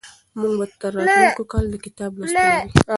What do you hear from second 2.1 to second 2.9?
لوستلی وي.